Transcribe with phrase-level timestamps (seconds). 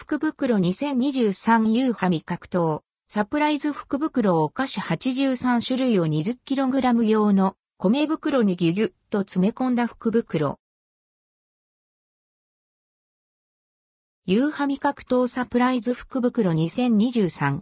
[0.00, 10.58] 福袋 2023U ハミ格闘、サプライズ福袋お菓子83種類を 20kg 用の米袋にギュギュッと詰め込んだ福袋。
[14.24, 17.60] ユーハミ格闘サプライズ福袋2023。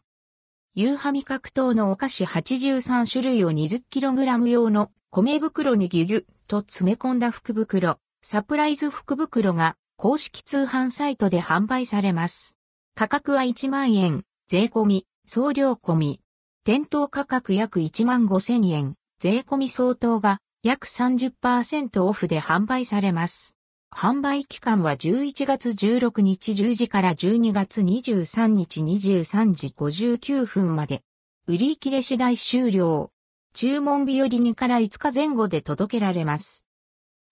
[0.77, 12.57] ユーハミ格闘のお菓子83種類を 20kg 用の米袋にギュギュッと詰め込んだ福袋、サプライズ福袋が公式通販サイトで販売されます。
[12.95, 16.21] 価格は1万円、税込み、送料込み。
[16.63, 23.57] 店頭価格約1万5千円、税込み相当が約30%オフで販売されます。
[23.91, 31.03] 販売期間は11月16日10時から12月23日23時59分まで。
[31.49, 33.11] 売り切れ次第終了。
[33.53, 36.65] 注文日より2から5日前後で届けられます。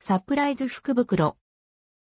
[0.01, 1.37] サプライズ福袋。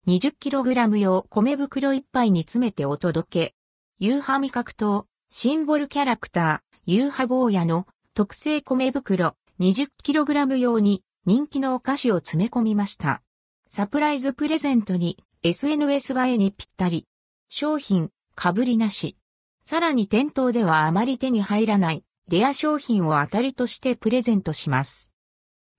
[0.07, 3.55] 20kg 用米袋1杯に詰めてお届け。
[3.99, 13.23] ユーハ味覚糖、シンボルキャラクター、ユーハ坊やの特製米袋 20kg 用に人気のお菓子を詰め込みました。
[13.67, 17.07] サプライズプレゼントに SNS 映えにぴったり。
[17.49, 19.17] 商品、かぶりなし。
[19.65, 25.11] さらに店頭ではあまり手に入らないレア商品を当たりとしてプレゼントします。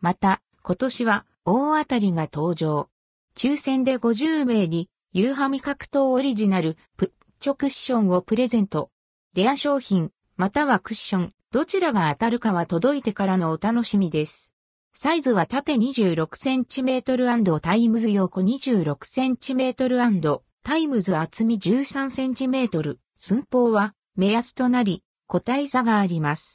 [0.01, 2.89] また、今年は大当たりが登場。
[3.37, 8.91] 抽選で50名に、 UHA味覚糖オリジナルプッチョクッションをプレゼント。
[9.33, 14.53] レア商品、またはクッション、どちらが当たるかは届いてからのお楽しみです。
[14.93, 22.95] サイズは縦 26cm& times 横 26cm& times 厚み 13cm。
[23.17, 26.53] 寸法は目安となり個体差があります。